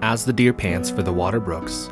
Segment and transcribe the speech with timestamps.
[0.00, 1.90] As the deer pants for the water brooks,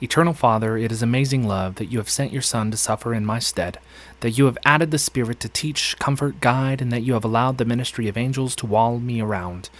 [0.00, 3.26] Eternal Father, it is amazing love that you have sent your Son to suffer in
[3.26, 3.78] my stead,
[4.20, 7.58] that you have added the Spirit to teach, comfort, guide, and that you have allowed
[7.58, 9.70] the ministry of angels to wall me around.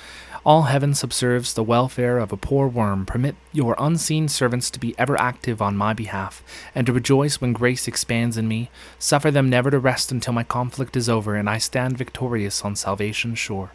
[0.45, 3.07] All heaven subserves the welfare of a poor worm.
[3.07, 6.43] Permit your unseen servants to be ever active on my behalf,
[6.75, 8.71] and to rejoice when grace expands in me.
[8.99, 12.75] Suffer them never to rest until my conflict is over and I stand victorious on
[12.75, 13.71] salvation's shore.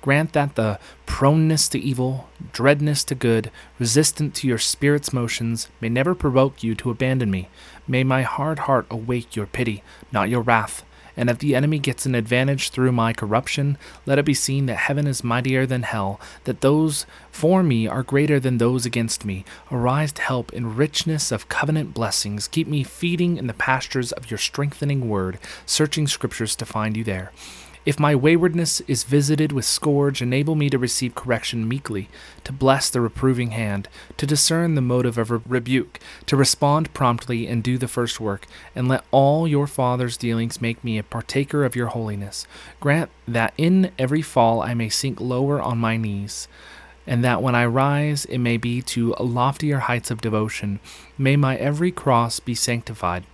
[0.00, 5.88] Grant that the proneness to evil, dreadness to good, resistant to your spirit's motions, may
[5.88, 7.48] never provoke you to abandon me.
[7.86, 9.82] May my hard heart awake your pity,
[10.12, 10.84] not your wrath.
[11.16, 13.76] And if the enemy gets an advantage through my corruption,
[14.06, 18.04] let it be seen that heaven is mightier than hell, that those for me are
[18.04, 19.44] greater than those against me.
[19.72, 22.46] Arise to help in richness of covenant blessings.
[22.46, 27.02] Keep me feeding in the pastures of your strengthening word, searching scriptures to find you
[27.02, 27.32] there.
[27.88, 32.10] If my waywardness is visited with scourge, enable me to receive correction meekly,
[32.44, 37.62] to bless the reproving hand, to discern the motive of rebuke, to respond promptly and
[37.62, 38.44] do the first work,
[38.74, 42.46] and let all your Father's dealings make me a partaker of your holiness.
[42.78, 46.46] Grant that in every fall I may sink lower on my knees
[47.06, 50.78] and that when I rise it may be to loftier heights of devotion.
[51.16, 53.24] May my every cross be sanctified.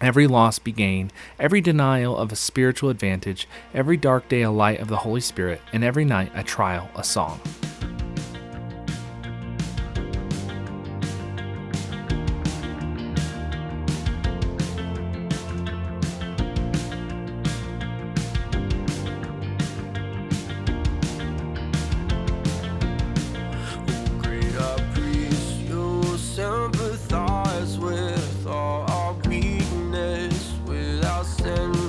[0.00, 4.80] Every loss be gain, every denial of a spiritual advantage, every dark day a light
[4.80, 7.38] of the Holy Spirit, and every night a trial, a song.
[31.50, 31.79] and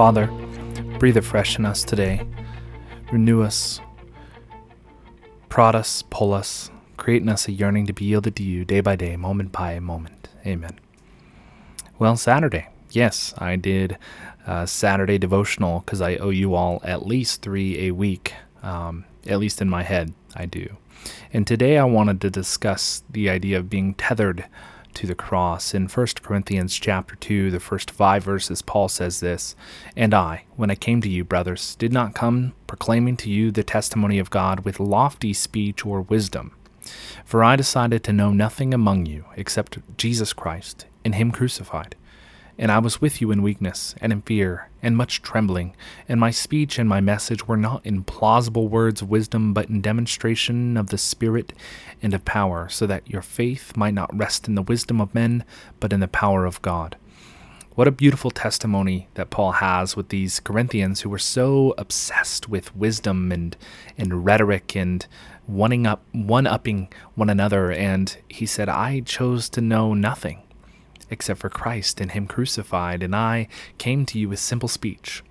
[0.00, 0.28] Father,
[0.98, 2.26] breathe afresh in us today.
[3.12, 3.82] Renew us,
[5.50, 8.80] prod us, pull us, create in us a yearning to be yielded to you day
[8.80, 10.30] by day, moment by moment.
[10.46, 10.78] Amen.
[11.98, 12.68] Well, Saturday.
[12.90, 13.98] Yes, I did
[14.64, 18.32] Saturday devotional because I owe you all at least three a week.
[18.62, 20.78] Um, at least in my head, I do.
[21.30, 24.46] And today I wanted to discuss the idea of being tethered
[24.94, 25.74] to the cross.
[25.74, 29.54] In 1 Corinthians chapter 2, the first 5 verses, Paul says this,
[29.96, 33.62] "And I, when I came to you, brothers, did not come proclaiming to you the
[33.64, 36.52] testimony of God with lofty speech or wisdom,
[37.24, 41.96] for I decided to know nothing among you except Jesus Christ and him crucified."
[42.58, 45.74] And I was with you in weakness, and in fear, and much trembling.
[46.08, 49.80] And my speech and my message were not in plausible words of wisdom, but in
[49.80, 51.52] demonstration of the Spirit
[52.02, 55.44] and of power, so that your faith might not rest in the wisdom of men,
[55.78, 56.96] but in the power of God.
[57.76, 62.76] What a beautiful testimony that Paul has with these Corinthians who were so obsessed with
[62.76, 63.56] wisdom and,
[63.96, 65.06] and rhetoric and
[65.46, 70.42] one up one upping one another and he said I chose to know nothing
[71.10, 73.48] except for Christ and Him crucified, and I
[73.78, 75.22] came to you with simple speech,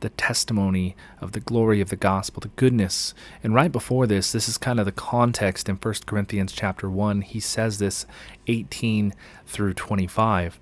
[0.00, 3.14] the testimony of the glory of the gospel, the goodness.
[3.42, 7.20] And right before this, this is kind of the context in 1 Corinthians chapter 1.
[7.20, 8.06] He says this
[8.46, 9.14] 18
[9.46, 10.58] through 25.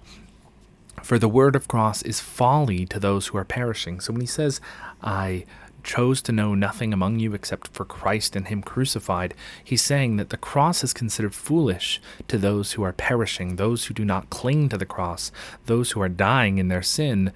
[1.03, 4.01] For the word of cross is folly to those who are perishing.
[4.01, 4.61] So when he says,
[5.01, 5.45] I
[5.83, 10.31] chose to know nothing among you except for Christ and Him crucified, he's saying that
[10.31, 14.69] the cross is considered foolish to those who are perishing, those who do not cling
[14.69, 15.33] to the cross,
[15.67, 17.33] those who are dying in their sin.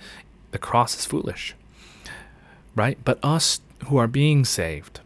[0.50, 1.54] The cross is foolish.
[2.74, 2.98] Right?
[3.04, 5.00] But us who are being saved,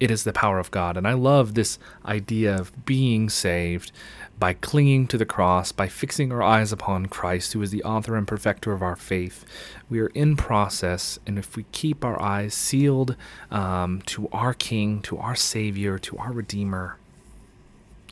[0.00, 0.96] it is the power of God.
[0.96, 3.92] And I love this idea of being saved
[4.38, 8.16] by clinging to the cross, by fixing our eyes upon Christ, who is the author
[8.16, 9.44] and perfecter of our faith.
[9.90, 13.16] We are in process, and if we keep our eyes sealed
[13.50, 16.98] um, to our King, to our Savior, to our Redeemer,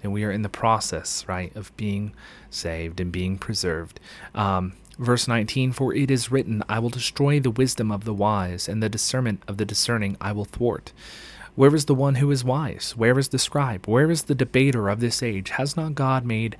[0.02, 2.14] and we are in the process, right, of being
[2.50, 3.98] saved and being preserved.
[4.34, 8.68] Um, verse 19 For it is written, I will destroy the wisdom of the wise,
[8.68, 10.92] and the discernment of the discerning I will thwart.
[11.56, 12.92] Where is the one who is wise?
[12.98, 13.88] Where is the scribe?
[13.88, 15.48] Where is the debater of this age?
[15.50, 16.54] Has not God made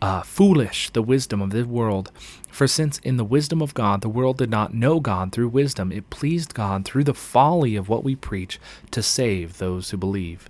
[0.00, 2.12] uh, foolish the wisdom of the world?
[2.48, 5.90] For since in the wisdom of God the world did not know God through wisdom,
[5.90, 8.60] it pleased God through the folly of what we preach
[8.92, 10.48] to save those who believe.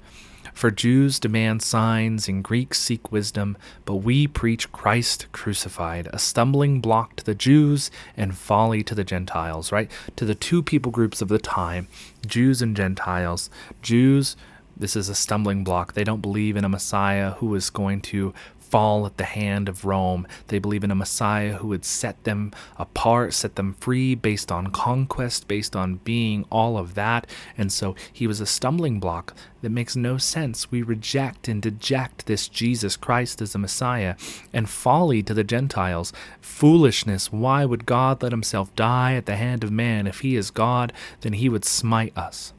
[0.56, 6.80] For Jews demand signs and Greeks seek wisdom, but we preach Christ crucified, a stumbling
[6.80, 9.90] block to the Jews and folly to the Gentiles, right?
[10.16, 11.88] To the two people groups of the time,
[12.26, 13.50] Jews and Gentiles.
[13.82, 14.34] Jews,
[14.74, 15.92] this is a stumbling block.
[15.92, 18.32] They don't believe in a Messiah who is going to
[18.70, 20.26] fall at the hand of Rome.
[20.48, 24.68] They believe in a Messiah who would set them apart, set them free based on
[24.68, 27.26] conquest, based on being all of that.
[27.56, 30.70] And so he was a stumbling block that makes no sense.
[30.70, 34.16] We reject and deject this Jesus Christ as a Messiah
[34.52, 36.12] and folly to the Gentiles.
[36.40, 37.32] Foolishness.
[37.32, 40.06] Why would God let himself die at the hand of man?
[40.06, 42.52] If he is God, then he would smite us.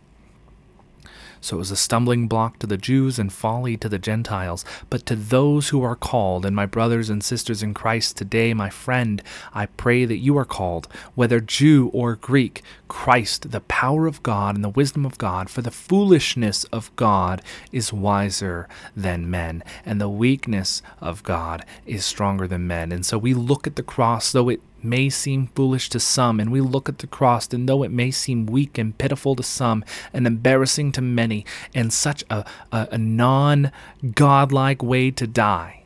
[1.41, 4.65] So it was a stumbling block to the Jews and folly to the Gentiles.
[4.89, 8.69] But to those who are called, and my brothers and sisters in Christ today, my
[8.69, 9.21] friend,
[9.53, 14.55] I pray that you are called, whether Jew or Greek, Christ, the power of God
[14.55, 17.41] and the wisdom of God, for the foolishness of God
[17.71, 22.91] is wiser than men, and the weakness of God is stronger than men.
[22.91, 26.51] And so we look at the cross, though it may seem foolish to some, and
[26.51, 29.83] we look at the cross, and though it may seem weak and pitiful to some,
[30.13, 33.71] and embarrassing to many, and such a, a, a non
[34.15, 35.83] godlike way to die,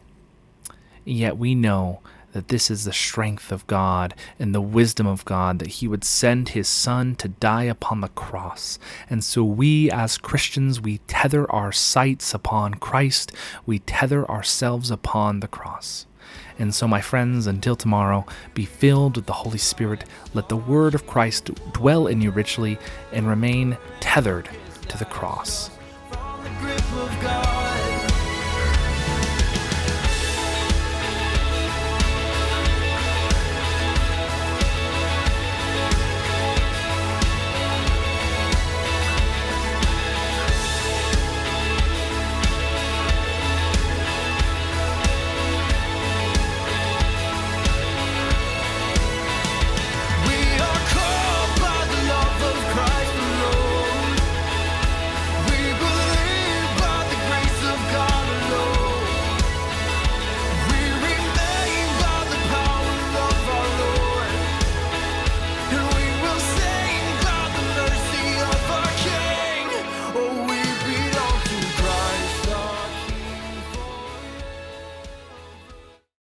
[1.05, 1.99] yet we know
[2.33, 6.03] that this is the strength of God and the wisdom of God, that He would
[6.03, 8.79] send His Son to die upon the cross.
[9.09, 13.31] And so we, as Christians, we tether our sights upon Christ,
[13.65, 16.05] we tether ourselves upon the cross.
[16.61, 20.05] And so, my friends, until tomorrow, be filled with the Holy Spirit.
[20.35, 22.77] Let the word of Christ dwell in you richly
[23.11, 24.47] and remain tethered
[24.87, 25.71] to the cross.